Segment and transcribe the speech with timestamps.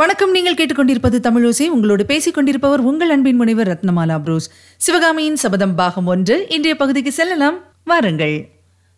[0.00, 4.50] வணக்கம் நீங்கள் கேட்டுக்கொண்டிருப்பது தமிழோசை உங்களோடு பேசிக் கொண்டிருப்பவர் உங்கள் அன்பின் முனைவர் ரத்னமாலா புரூஸ்.
[4.76, 6.46] சிவகாமியின் சபதம் பாகம் ஒன்று.
[6.48, 7.58] இன்றைய பகுதிக்கு செல்லலாம்.
[7.84, 8.48] வாருங்கள்.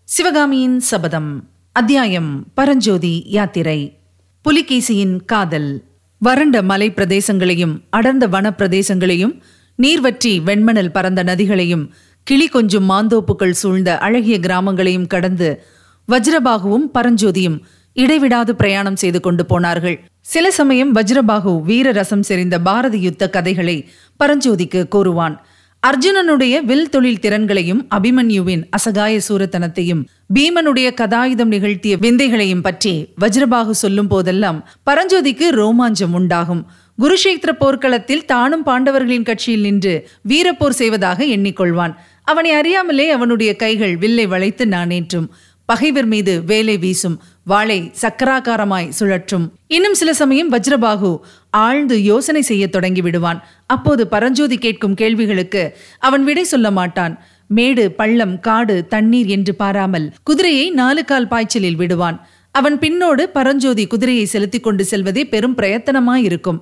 [0.05, 1.49] சிவகாமியின் சபதம்.
[1.73, 2.45] அத்தியாயம்.
[2.55, 3.99] பரஞ்சோதி யாத்திரை.
[4.45, 5.85] புலிகேசியின் காதல்.
[6.19, 9.41] வறண்ட மலை பிரதேசங்களையும் அடர்ந்த வன பிரதேசங்களையும்
[9.83, 11.89] நீர்வற்றி வெண்மணல் பறந்த நதிகளையும்
[12.23, 15.63] கிளி கொஞ்சம் மாந்தோப்புகள் சூழ்ந்த அழகிய கிராமங்களையும் கடந்து
[16.09, 17.61] வஜ்ரபாகுவும் பரஞ்சோதியும்
[17.93, 19.97] இடைவிடாது பிரயாணம் செய்து கொண்டு போனார்கள்.
[20.21, 23.77] சில சமயம் வஜ்ரபாகு வீர ரசம் செறிந்த பாரத யுத்த கதைகளை
[24.21, 25.37] பரஞ்சோதிக்கு கூறுவான்.
[25.83, 30.03] அர்ஜுனனுடைய வில் தொழில் திறன்களையும் அபிமன்யுவின் அசகாய சூரத்தனத்தையும்
[30.35, 34.59] பீமனுடைய கதாயுதம் நிகழ்த்திய விந்தைகளையும் பற்றி வஜ்ரபாகு சொல்லும் போதெல்லாம்
[34.91, 36.63] பரஞ்சோதிக்கு ரோமாஞ்சம் உண்டாகும்.
[37.03, 41.95] குருஷேத்திர போர்க்களத்தில் தானும் பாண்டவர்களின் கட்சியில் நின்று வீரப்போர் செய்வதாக எண்ணிக்கொள்வான்.
[42.25, 45.29] அவனை அறியாமலே அவனுடைய கைகள் வில்லை வளைத்து நானேற்றும்
[45.73, 47.15] பகைவர் மீது வேலை வீசும்.
[47.45, 49.47] வாளை சக்கராகாரமாய் சுழற்றும்.
[49.67, 51.11] இன்னும் சில சமயம் வஜ்ரபாகு
[51.51, 53.39] ஆழ்ந்து யோசனை செய்ய தொடங்கி விடுவான்.
[53.67, 55.63] அப்போது பரஞ்சோதி கேட்கும் கேள்விகளுக்கு
[55.99, 57.15] அவன் விடை சொல்ல மாட்டான்.
[57.47, 62.19] மேடு பள்ளம் காடு தண்ணீர் என்று பாராமல் குதிரையை நாலு கால் பாய்ச்சலில் விடுவான்.
[62.51, 66.61] அவன் பின்னோடு பரஞ்சோதி குதிரையை செலுத்தி கொண்டு செல்வதே பெரும் பிரயத்தனமாயிருக்கும்.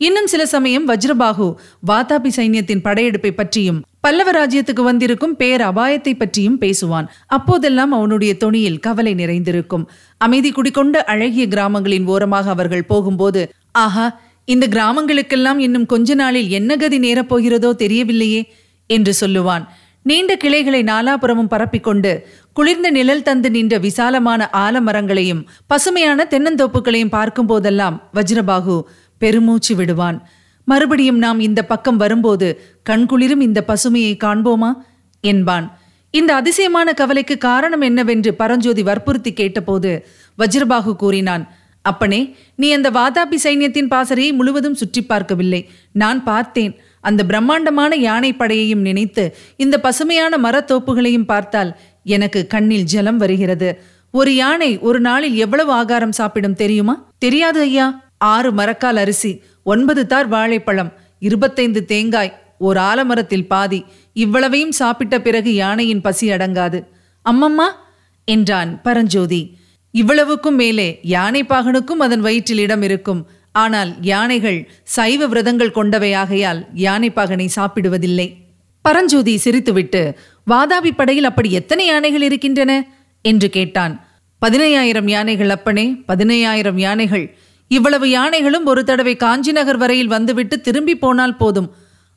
[0.00, 1.48] இன்னும் சில சமயம் வஜ்ரபாகு
[1.86, 7.06] வாதாபி சைன்யத்தின் படையெடுப்பை பற்றியும் பல்லவ ராஜ்யத்துக்கு வந்திருக்கும் பேர் அபாயத்தை பற்றியும் பேசுவான்.
[7.26, 9.84] அப்போதெல்லாம் அவனுடைய தொனியில் கவலை நிறைந்திருக்கும்.
[10.18, 13.42] அமைதி குடிக்கொண்ட அழகிய கிராமங்களின் ஓரமாக அவர்கள் போகும்போது
[13.84, 14.06] ஆஹா
[14.44, 18.42] இந்த கிராமங்களுக்கெல்லாம் இன்னும் கொஞ்ச நாளில் என்ன கதி நேரப் போகிறதோ தெரியவில்லையே
[18.86, 19.64] என்று சொல்லுவான்.
[20.02, 22.12] நீண்ட கிளைகளை நாலாபுறமும் பரப்பிக்கொண்டு
[22.52, 28.76] குளிர்ந்த நிழல் தந்து நின்ற விசாலமான ஆலமரங்களையும் பசுமையான தென்னந்தோப்புகளையும் பார்க்கும் போதெல்லாம் வஜ்ரபாகு
[29.18, 30.18] பெருமூச்சு விடுவான்.
[30.64, 34.72] மறுபடியும் நாம் இந்த பக்கம் வரும்போது கண்குளிரும் இந்த பசுமையை காண்போமா?
[35.20, 35.78] என்பான்.
[36.10, 40.06] இந்த அதிசயமான கவலைக்கு காரணம் என்னவென்று பரஞ்சோதி வற்புறுத்தி கேட்டபோது
[40.38, 45.70] வஜ்ரபாகு கூறினான் அப்பனே நீ அந்த வாதாபி சைன்யத்தின் பாசறையை முழுவதும் சுற்றி பார்க்கவில்லை.
[45.92, 46.80] நான் பார்த்தேன்.
[47.00, 53.82] அந்த பிரம்மாண்டமான யானை படையையும் நினைத்து இந்த பசுமையான மரத்தோப்புகளையும் பார்த்தால் எனக்கு கண்ணில் ஜலம் வருகிறது.
[54.10, 57.08] ஒரு யானை ஒரு நாளில் எவ்வளவு ஆகாரம் சாப்பிடும் தெரியுமா?
[57.18, 58.08] தெரியாது ஐயா.
[58.18, 59.42] ஆறு மரக்கால் அரிசி.
[59.62, 63.84] ஒன்பது தார் வாழைப்பழம் இருபத்தைந்து தேங்காய் ஓர் ஆலமரத்தில் பாதி.
[64.12, 66.86] இவ்வளவையும் சாப்பிட்ட பிறகு யானையின் பசி அடங்காது.
[67.24, 67.68] அம்மம்மா
[68.24, 69.56] என்றான் பரஞ்சோதி.
[69.90, 73.28] இவ்வளவுக்கும் மேலே யானை பாகனுக்கும் அதன் வயிற்றில் இடம் இருக்கும்.
[73.52, 78.36] ஆனால் யானைகள் சைவ விரதங்கள் கொண்டவையாகையால் யானை பாகனை சாப்பிடுவதில்லை.
[78.82, 80.14] பரஞ்சோதி சிரித்துவிட்டு
[80.50, 82.86] வாதாபி படையில் அப்படி எத்தனை யானைகள் இருக்கின்றன?
[83.22, 84.06] என்று கேட்டான்.
[84.46, 87.38] பதினையாயிரம் யானைகள் அப்பனே பதினையாயிரம் யானைகள்.
[87.70, 91.68] இவ்வளவு யானைகளும் ஒரு தடவை காஞ்சி நகர் வரையில் வந்துவிட்டு திரும்பி போனால் போதும்.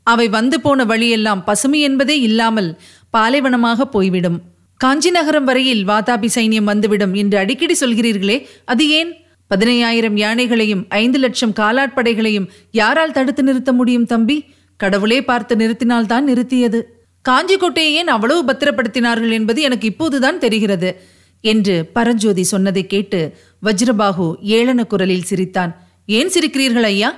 [0.04, 2.70] அவை வந்து போன வழியெல்லாம் பசுமை என்பதே இல்லாமல்
[3.18, 4.42] பாலைவனமாக போய்விடும்.
[4.78, 9.12] காஞ்சி நகரம் வரையில் வாதாபி சைன்யம் வந்துவிடும் என்று அடிக்கடி சொல்கிறீர்களே அது ஏன்?
[9.56, 14.38] பதினையாயிரம் யானைகளையும் ஐந்து லட்சம் காலாட்படைகளையும் யாரால் தடுத்து நிறுத்த முடியும் தம்பி?
[14.80, 16.82] கடவுளே பார்த்து நிறுத்தினால்தான் நிறுத்தியது.
[17.30, 20.90] காஞ்சிக்கோட்டையை ஏன் அவ்வளவு பத்திரப்படுத்தினார்கள் என்பது எனக்கு இப்போதுதான் தெரிகிறது.
[21.44, 23.20] என்று பரஞ்சோதி சொன்னதை கேட்டு
[23.64, 25.72] வஜ்ரபாகு ஏளன குரலில் சிரித்தான்.
[26.06, 27.10] ஏன் சிரிக்கிறீர்கள் ஐயா?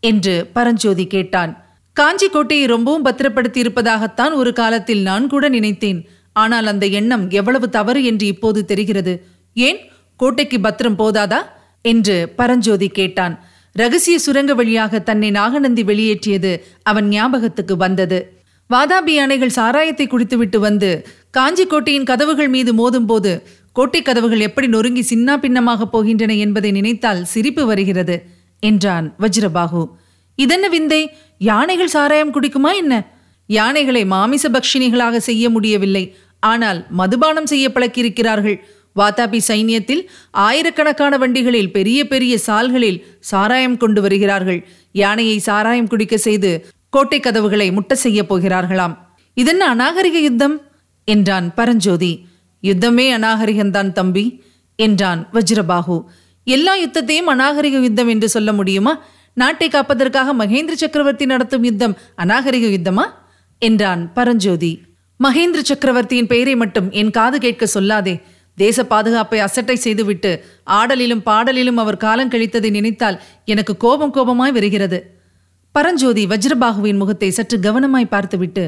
[0.00, 1.52] என்று பரஞ்சோதி கேட்டான்.
[1.96, 6.00] காஞ்சி கோட்டையை ரொம்பவும் பத்திரப்படுத்தி இருப்பதாகத்தான் ஒரு காலத்தில் நான் கூட நினைத்தேன்.
[6.32, 9.14] ஆனால் அந்த எண்ணம் எவ்வளவு தவறு என்று இப்போது தெரிகிறது.
[9.54, 9.80] ஏன்?
[10.16, 11.40] கோட்டைக்கு பத்திரம் போதாதா?
[11.82, 13.34] என்று பரஞ்சோதி கேட்டான்.
[13.72, 18.18] ரகசிய சுரங்க வழியாக தன்னை நாகநந்தி வெளியேற்றியது அவன் ஞாபகத்துக்கு வந்தது.
[18.70, 23.32] வாதாபி யானைகள் சாராயத்தை குடித்துவிட்டு வந்து காஞ்சி கோட்டையின் கதவுகள் மீது மோதும்போது
[23.72, 28.16] கோட்டை கதவுகள் எப்படி நொறுங்கி சின்னா பின்னமாக போகின்றன என்பதை நினைத்தால் சிரிப்பு வருகிறது
[28.60, 29.84] என்றான் வஜ்ரபாகு
[30.34, 31.10] இதென்ன விந்தை?
[31.38, 32.92] யானைகள் சாராயம் குடிக்குமா என்ன?
[33.46, 36.16] யானைகளை மாமிச பக்ஷினிகளாக செய்ய முடியவில்லை.
[36.40, 38.56] ஆனால் மதுபானம் செய்ய பழக்கியிருக்கிறார்கள்.
[38.96, 44.68] வாதாபி சைன்யத்தில் ஆயிரக்கணக்கான வண்டிகளில் பெரிய பெரிய சால்களில் சாராயம் கொண்டு வருகிறார்கள்.
[44.92, 48.96] யானையை சாராயம் குடிக்க செய்து கோட்டை கதவுகளை முட்ட செய்ய போகிறார்களாம்.
[49.34, 50.56] இதென்ன அநாகரிக யுத்தம்?
[51.04, 52.12] என்றான் பரஞ்சோதி.
[52.62, 54.24] யுத்தமே அநாகரிகம்தான் தம்பி
[54.76, 55.96] என்றான் வஜ்ரபாகு
[56.46, 58.92] எல்லா யுத்தத்தையும் அநாகரிக யுத்தம் என்று சொல்ல முடியுமா?
[59.34, 63.04] நாட்டை காப்பதற்காக மகேந்திர சக்கரவர்த்தி நடத்தும் யுத்தம் அநாகரிக யுத்தமா?
[63.58, 64.82] என்றான் பரஞ்சோதி.
[65.20, 68.14] மகேந்திர சக்கரவர்த்தியின் பெயரை மட்டும் என் காது கேட்க சொல்லாதே.
[68.54, 74.98] தேச பாதுகாப்பை அசட்டை செய்துவிட்டு ஆடலிலும் பாடலிலும் அவர் காலம் கழித்ததை நினைத்தால் எனக்கு கோபம் கோபமாய் வருகிறது.
[75.74, 78.64] பரஞ்சோதி வஜ்ரபாகுவின் முகத்தை சற்று கவனமாய் பார்த்துவிட்டு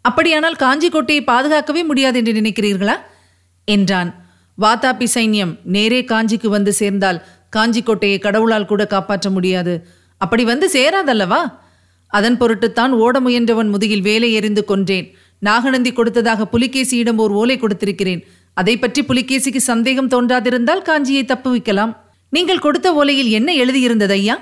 [0.00, 2.96] அப்படியானால் காஞ்சி கோட்டையை பாதுகாக்கவே முடியாது என்று நினைக்கிறீர்களா?
[3.68, 4.10] என்றான்.
[4.58, 7.18] வாதாபி சைன்யம் நேரே காஞ்சிக்கு வந்து சேர்ந்தால்
[7.48, 9.74] காஞ்சி கோட்டையை கடவுளால் கூட காப்பாற்ற முடியாது.
[10.20, 11.42] அப்படி வந்து சேராதல்லவா?
[12.12, 15.06] அதன் பொருட்டுத்தான் ஓட முயன்றவன் முதுகில் வேலை எறிந்து கொன்றேன்.
[15.42, 18.22] நாகநந்தி கொடுத்ததாக புலிகேசியிடம் ஓர் ஓலை கொடுத்திருக்கிறேன்.
[18.56, 21.92] அதை பற்றி புலிகேசிக்கு சந்தேகம் தோன்றாதிருந்தால் காஞ்சியை தப்புவிக்கலாம்
[22.32, 24.36] நீங்கள் கொடுத்த ஓலையில் என்ன எழுதியிருந்தது ஐயா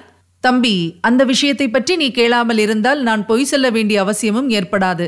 [0.45, 5.07] தம்பி அந்த விஷயத்தை பற்றி நீ கேளாமல் இருந்தால் நான் பொய் சொல்ல வேண்டிய அவசியமும் ஏற்படாது.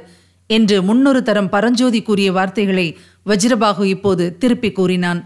[0.50, 2.86] என்று முன்னொரு தரம் பரஞ்சோதி கூறிய வார்த்தைகளை
[3.26, 5.20] வஜ்ரபாகு இப்போது திருப்பி கூறினான்.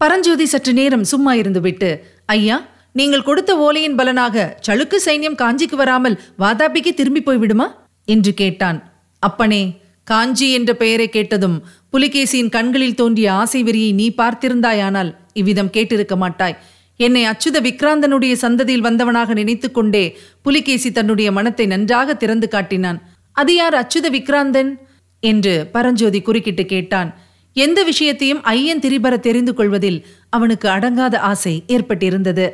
[0.00, 1.90] பரஞ்சோதி சற்று நேரம் சும்மா இருந்துவிட்டு
[2.36, 2.56] ஐயா
[2.98, 7.66] நீங்கள் கொடுத்த ஓலையின் பலனாக சளுக்கு சைன்யம் காஞ்சிக்கு வராமல் வாதாபிக்கு திரும்பி போய்விடுமா
[8.08, 8.78] என்று கேட்டான்.
[9.22, 9.62] அப்பனே
[10.06, 11.56] காஞ்சி என்ற பெயரை கேட்டதும்
[11.92, 15.10] புலிகேசியின் கண்களில் தோன்றிய ஆசை வெறியை நீ பார்த்திருந்தாயானால்
[15.40, 16.56] இவ்விதம் கேட்டிருக்க மாட்டாய்.
[17.00, 20.02] என்னை அச்சுத விக்ராந்தனுடைய சந்ததியில் வந்தவனாக நினைத்துக்கொண்டே
[20.42, 22.98] புலிகேசி தன்னுடைய மனத்தை நன்றாக திறந்து காட்டினான்.
[23.36, 24.70] அது யார் அச்சுத விக்ராந்தன்?
[25.22, 27.10] என்று பரஞ்சோதி குறுக்கிட்டு கேட்டான்.
[27.56, 29.98] எந்த விஷயத்தையும் ஐயன் திரிபர தெரிந்து கொள்வதில்
[30.28, 32.46] அவனுக்கு அடங்காத ஆசை ஏற்பட்டிருந்தது.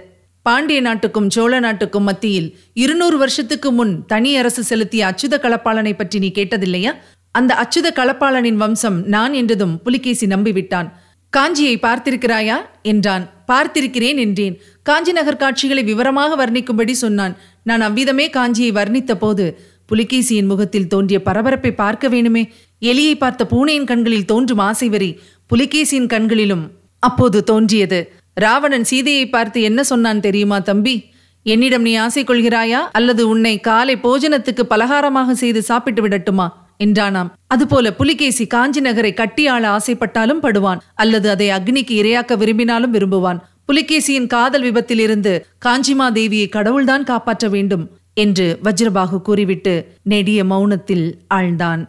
[0.42, 6.30] பாண்டிய நாட்டுக்கும் சோழ நாட்டுக்கும் மத்தியில் இருநூறு வருஷத்துக்கு முன் தனி அரசு செலுத்திய அச்சுத களப்பாளனை பற்றி நீ
[6.34, 6.92] கேட்டதில்லையா?
[7.34, 10.88] அந்த அச்சுத களப்பாளனின் வம்சம் நான் என்றதும் புலிகேசி நம்பிவிட்டான்.
[11.32, 12.56] காஞ்சியை பார்த்திருக்கிறாயா?
[12.82, 13.24] என்றான்.
[13.46, 14.54] பார்த்திருக்கிறேன் என்றேன்.
[14.82, 17.34] காஞ்சி நகர் காட்சிகளை விவரமாக வர்ணிக்கும்படி சொன்னான்.
[17.62, 19.46] நான் அவ்விதமே காஞ்சியை வர்ணித்த போது
[19.92, 22.48] புலிகேசியின் முகத்தில் தோன்றிய பரபரப்பை பார்க்க வேணுமே.
[22.80, 25.20] எலியை பார்த்த பூனையின் கண்களில் தோன்றும் ஆசை வரி.
[25.54, 28.12] புலிகேசியின் கண்களிலும் அப்போது தோன்றியது.
[28.34, 31.04] ராவணன் சீதையை பார்த்து என்ன சொன்னான் தெரியுமா தம்பி?
[31.42, 32.88] என்னிடம் நீ ஆசை கொள்கிறாயா?
[32.92, 36.48] அல்லது உன்னை காலை போஜனத்துக்கு பலகாரமாக செய்து சாப்பிட்டு விடட்டுமா?
[36.84, 37.30] என்றானாம்.
[37.46, 40.82] அதுபோல புலிகேசி காஞ்சி நகரை கட்டியாள ஆசைப்பட்டாலும் படுவான்.
[40.94, 43.38] அல்லது அதை அக்னிக்கு இரையாக்க விரும்பினாலும் விரும்புவான்.
[43.72, 47.97] புலிகேசியின் காதல் விபத்திலிருந்து காஞ்சிமா தேவியை கடவுள்தான் காப்பாற்ற வேண்டும்.
[48.18, 51.88] என்று வஜ்ரபாகு கூறிவிட்டு நெடிய மௌனத்தில் ஆழ்ந்தான்.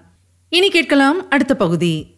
[0.49, 2.15] இனி கேட்கலாம் அடுத்த பகுதி.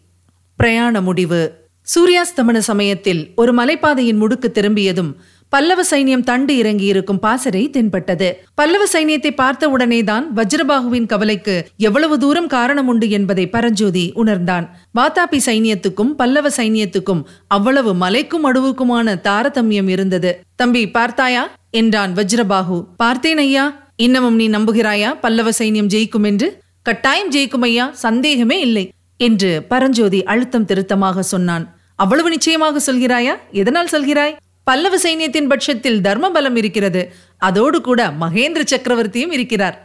[0.56, 1.60] பிரயாண முடிவு.
[1.86, 5.16] சூரியாஸ்தமன சமயத்தில் ஒரு மலைப்பாதையின் முடுக்கு திரும்பியதும்
[5.48, 8.44] பல்லவ சைன்யம் தண்டு இறங்கி இருக்கும் பாசறை தென்பட்டது.
[8.54, 14.76] பல்லவ சைன்யத்தை பார்த்த உடனேதான் வஜ்ரபாகுவின் கவலைக்கு எவ்வளவு தூரம் காரணம் உண்டு என்பதை பரஞ்சோதி உணர்ந்தான்.
[15.00, 20.40] வாத்தாபி சைன்யத்துக்கும் பல்லவ சைன்யத்துக்கும் அவ்வளவு மலைக்கும் அடுவுக்குமான தாரதமியம் இருந்தது.
[20.56, 21.50] தம்பி பார்த்தாயா?
[21.70, 23.81] என்றான் வஜ்ரபாகு பார்த்தேன் ஐயா.
[24.04, 25.10] இன்னமும் நீ நம்புகிறாயா?
[25.20, 28.84] பல்லவ சைன்யம் ஜெயிக்கும் என்று கட்டாயம் ஜெயிக்கும் ஐயா சந்தேகமே இல்லை
[29.16, 31.64] என்று பரஞ்சோதி அழுத்தம் திருத்தமாக சொன்னான்.
[31.96, 33.34] அவ்வளவு நிச்சயமாக சொல்கிறாயா?
[33.52, 34.36] எதனால் சொல்கிறாய்?
[34.64, 37.12] பல்லவ சைன்யத்தின் பட்சத்தில் தர்ம பலம் இருக்கிறது.
[37.38, 39.76] அதோடு கூட மகேந்திர சக்கரவர்த்தியும் இருக்கிறார்.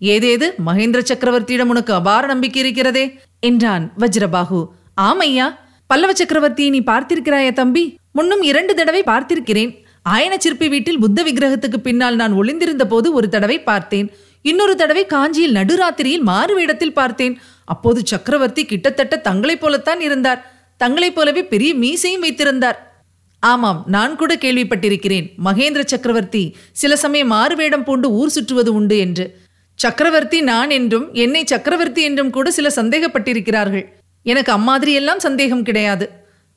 [0.00, 0.46] ஏதேது?
[0.66, 3.04] மகேந்திர சக்கரவர்த்தியிடம் உனக்கு அபார நம்பிக்கை இருக்கிறதே?
[3.40, 4.60] என்றான் வஜ்ரபாகு.
[5.00, 5.46] ஆமையா
[5.86, 7.84] பல்லவ சக்கரவர்த்தியை நீ பார்த்திருக்கிறாயா தம்பி?
[8.12, 9.72] முன்னும் இரண்டு தடவை பார்த்திருக்கிறேன்.
[10.08, 14.10] ஆயன சிற்பி வீட்டில் புத்த விக்கிரகத்துக்கு பின்னால் நான் ஒளிந்திருந்த போது ஒரு தடவை பார்த்தேன்.
[14.42, 17.38] இன்னொரு தடவை காஞ்சியில் நடுராத்திரியில் மாறு வேடத்தில் பார்த்தேன்.
[17.64, 20.52] அப்போது சக்கரவர்த்தி கிட்டத்தட்ட தங்களைப் போலத்தான் இருந்தார்.
[20.76, 23.06] தங்களைப் போலவே பெரிய மீசையும் வைத்திருந்தார்.
[23.38, 25.30] ஆமாம் நான் கூட கேள்விப்பட்டிருக்கிறேன்.
[25.44, 29.38] மகேந்திர சக்கரவர்த்தி சில சமயம் மாறுவேடம் பூண்டு ஊர் சுற்றுவது உண்டு என்று.
[29.74, 33.84] சக்கரவர்த்தி நான் என்றும் என்னை சக்கரவர்த்தி என்றும் கூட சில சந்தேகப்பட்டிருக்கிறார்கள்.
[34.22, 36.10] எனக்கு அம்மாதிரியெல்லாம் சந்தேகம் கிடையாது.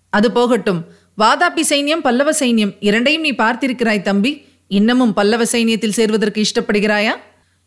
[0.09, 0.85] அது போகட்டும்.
[1.21, 4.31] வாதாபி சைன்யம் பல்லவ சைன்யம் இரண்டையும் நீ பார்த்திருக்கிறாய் தம்பி.
[4.67, 7.13] இன்னமும் பல்லவ சைன்யத்தில் சேர்வதற்கு இஷ்டப்படுகிறாயா?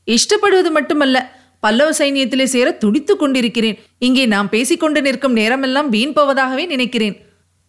[0.07, 1.17] இஷ்டப்படுவது மட்டுமல்ல
[1.61, 3.79] பல்லவ சைன்யத்திலே சேர துடித்துக் கொண்டிருக்கிறேன்.
[3.99, 7.17] இங்கே நாம் பேசிக்கொண்டு நிற்கும் நேரமெல்லாம் வீண் போவதாகவே நினைக்கிறேன்.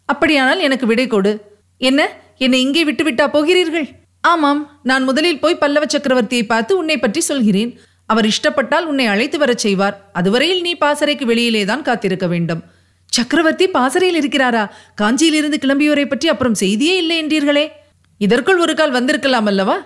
[0.08, 1.32] அப்படியானால் எனக்கு விடை கொடு.
[1.76, 2.00] என்ன?
[2.38, 3.88] என்னை இங்கே விட்டுவிட்டா போகிறீர்கள்?
[4.20, 7.72] ஆமாம் நான் முதலில் போய் பல்லவ சக்கரவர்த்தியை பார்த்து உன்னை பற்றி சொல்கிறேன்.
[8.06, 10.10] அவர் இஷ்டப்பட்டால் உன்னை அழைத்து வரச் செய்வார்.
[10.12, 12.62] அதுவரையில் நீ பாசறைக்கு வெளியிலே தான் காத்திருக்க வேண்டும்.
[13.12, 14.64] சக்கரவர்த்தி பாசறையில் இருக்கிறாரா?
[15.00, 17.64] காஞ்சியிலிருந்து கிளம்பியோரை பற்றி அப்புறம் செய்தியே இல்லை என்றீர்களே.
[18.20, 19.76] இதற்குள் ஒரு கால் வந்திருக்கலாம் அல்லவா?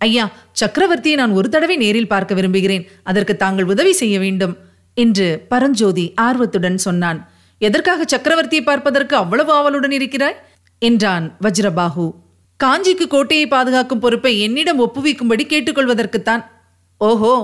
[0.00, 0.24] ஐயா
[0.60, 2.84] சக்கரவர்த்தியை நான் ஒரு தடவை நேரில் பார்க்க விரும்புகிறேன்.
[3.02, 4.54] அதற்கு தாங்கள் உதவி செய்ய வேண்டும்
[4.96, 7.18] என்று பரஞ்சோதி ஆர்வத்துடன் சொன்னான்.
[7.60, 10.38] எதற்காக சக்கரவர்த்தியை பார்ப்பதற்கு அவ்வளவு ஆவலுடன் இருக்கிறாய்?
[10.82, 12.06] என்றான் வஜ்ரபாகு.
[12.60, 16.42] காஞ்சிக்கு கோட்டையை பாதுகாக்கும் பொறுப்பை என்னிடம் ஒப்புவிக்கும்படி கேட்டுக்கொள்வதற்குத்தான்.
[17.00, 17.34] ஓஹோ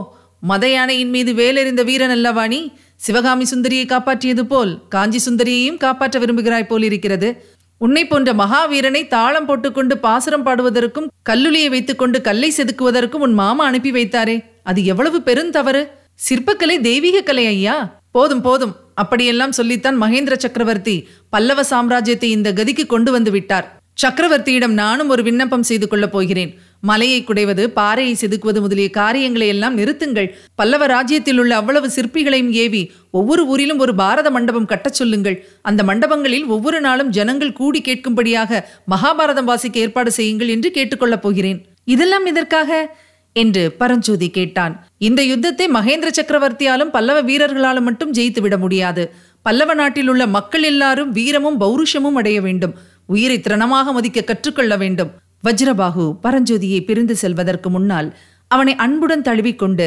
[0.41, 2.59] மத யானையின் மீது வேலெறிந்த வீரன் அல்லவா நீ?
[2.97, 7.55] சிவகாமி சுந்தரியை காப்பாற்றியது போல் காஞ்சி சுந்தரியையும் காப்பாற்ற விரும்புகிறாய் போல் இருக்கிறது.
[7.79, 14.45] உன்னை போன்ற மகாவீரனை தாளம் போட்டுக்கொண்டு பாசுரம் பாடுவதற்கும் கல்லுளியை வைத்துக்கொண்டு கல்லை செதுக்குவதற்கும் உன் மாமா அனுப்பி வைத்தாரே.
[14.63, 15.89] அது எவ்வளவு பெருந்தவறு
[16.29, 18.01] சிற்பக்கலை தெய்வீக கலை ஐயா.
[18.11, 18.77] போதும் போதும்.
[18.95, 23.79] அப்படியெல்லாம் சொல்லித்தான் மகேந்திர சக்கரவர்த்தி பல்லவ சாம்ராஜ்யத்தை இந்த கதிக்கு கொண்டு வந்து விட்டார்.
[24.03, 26.59] சக்கரவர்த்தியிடம் நானும் ஒரு விண்ணப்பம் செய்து கொள்ளப் போகிறேன்.
[26.81, 30.31] மலையை குடைவது பாறையை செதுக்குவது முதலிய காரியங்களை எல்லாம் நிறுத்துங்கள்.
[30.55, 35.49] பல்லவ ராஜ்யத்தில் உள்ள அவ்வளவு சிற்பிகளையும் ஏவி ஒவ்வொரு ஊரிலும் ஒரு பாரத மண்டபம் கட்டச் சொல்லுங்கள்.
[35.63, 41.67] அந்த மண்டபங்களில் ஒவ்வொரு நாளும் ஜனங்கள் கூடி கேட்கும்படியாக மகாபாரதம் வாசிக்க ஏற்பாடு செய்யுங்கள் என்று கேட்டுக்கொள்ளப் போகிறேன்.
[41.85, 42.97] இதெல்லாம் இதற்காக
[43.33, 44.87] என்று பரஞ்சோதி கேட்டான்.
[44.99, 49.15] இந்த யுத்தத்தை மகேந்திர சக்கரவர்த்தியாலும் பல்லவ வீரர்களாலும் மட்டும் ஜெயித்து விட முடியாது.
[49.43, 52.75] பல்லவ நாட்டில் உள்ள மக்கள் எல்லாரும் வீரமும் பௌருஷமும் அடைய வேண்டும்.
[53.07, 55.11] உயிரை திறனமாக மதிக்க கற்றுக்கொள்ள வேண்டும்.
[55.47, 58.09] வஜ்ரபாகு பரஞ்சோதியை பிரிந்து செல்வதற்கு முன்னால்
[58.51, 59.87] அவனை அன்புடன் தழுவிக்கொண்டு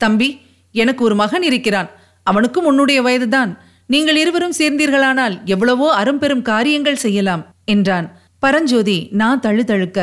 [0.00, 0.28] தம்பி
[0.74, 1.88] எனக்கு ஒரு மகன் இருக்கிறான்.
[2.26, 3.52] அவனுக்கும் உன்னுடைய வயதுதான்.
[3.86, 8.06] நீங்கள் இருவரும் சேர்ந்தீர்களானால் எவ்வளவோ அரும்பெரும் காரியங்கள் செய்யலாம் என்றான்.
[8.38, 9.98] பரஞ்சோதி நான் தழுதழுக்க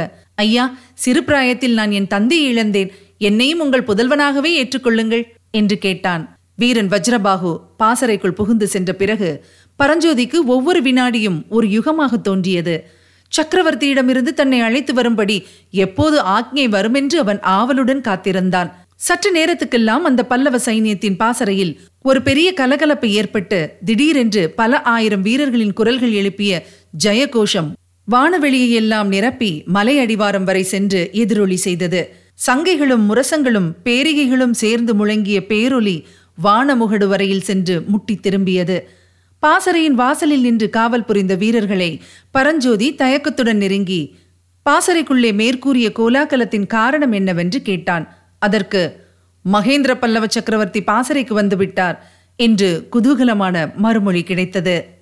[0.45, 0.65] ஐயா
[1.03, 2.91] சிறு பிராயத்தில் நான் என் தந்தையை இழந்தேன்.
[3.29, 5.23] என்னையும் உங்கள் புதல்வனாகவே ஏற்றுக்கொள்ளுங்கள்
[5.59, 6.23] என்று கேட்டான்.
[6.61, 9.29] வீரன் வஜ்ரபாகு பாசறைக்குள் புகுந்து சென்ற பிறகு
[9.79, 12.75] பரஞ்சோதிக்கு ஒவ்வொரு வினாடியும் ஒரு யுகமாக தோன்றியது.
[13.35, 18.69] சக்கரவர்த்தியிடமிருந்து தன்னை அழைத்து வரும்படி எப்போது ஆக்ஞை வருமென்று அவன் ஆவலுடன் காத்திருந்தான்.
[18.95, 26.11] சற்று நேரத்துக்கெல்லாம் அந்த பல்லவ சைனியத்தின் பாசறையில் ஒரு பெரிய கலகலப்பு ஏற்பட்டு திடீரென்று பல ஆயிரம் வீரர்களின் குரல்கள்
[26.11, 26.65] எழுப்பிய
[27.03, 27.69] ஜெயகோஷம்
[28.11, 32.01] வானவெளியையெல்லாம் நிரப்பி மலை அடிவாரம் வரை சென்று எதிரொலி செய்தது.
[32.47, 36.03] சங்கைகளும் முரசங்களும் பேரிகைகளும் சேர்ந்து முழங்கிய பேரொலி
[36.43, 38.77] வானமுகடு வரையில் சென்று முட்டி திரும்பியது.
[39.39, 42.01] பாசறையின் வாசலில் நின்று காவல் புரிந்த வீரர்களை
[42.31, 44.15] பரஞ்சோதி தயக்கத்துடன் நெருங்கி
[44.69, 48.15] பாசறைக்குள்ளே மேற்கூறிய கோலாகலத்தின் காரணம் என்னவென்று கேட்டான்.
[48.39, 49.05] அதற்கு
[49.51, 51.97] மகேந்திர பல்லவ சக்கரவர்த்தி பாசறைக்கு வந்துவிட்டார்
[52.35, 54.96] என்று குதூகலமான மறுமொழி கிடைத்தது.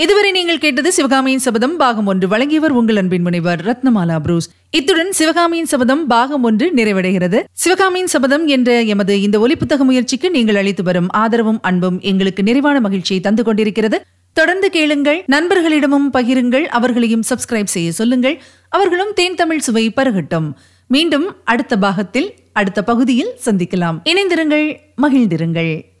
[0.00, 2.28] இதுவரை நீங்கள் கேட்டது சிவகாமியின் சபதம் பாகம் ஒன்று.
[2.28, 4.50] வழங்கியவர் உங்கள் அன்பின் முனைவர் ரத்னமாலா புரூஸ்.
[4.70, 7.42] இத்துடன் சிவகாமியின் சபதம் பாகம் ஒன்று நிறைவடைகிறது.
[7.52, 13.22] சிவகாமியின் சபதம் என்ற எமது இந்த ஒலிப்புத்தக முயற்சிக்கு நீங்கள் அளித்து வரும் ஆதரவும் அன்பும் எங்களுக்கு நிறைவான மகிழ்ச்சியை
[13.22, 14.04] தந்து கொண்டிருக்கிறது.
[14.32, 18.42] தொடர்ந்து கேளுங்கள் நண்பர்களிடமும் பகிருங்கள் அவர்களையும் சப்ஸ்கிரைப் செய்ய சொல்லுங்கள்.
[18.68, 20.52] அவர்களும் தேன் தமிழ் சுவை பருகட்டும்.
[20.86, 24.00] மீண்டும் அடுத்த பாகத்தில் அடுத்த பகுதியில் சந்திக்கலாம்.
[24.04, 25.96] இணைந்திருங்கள் மகிழ்ந்திருங்கள்.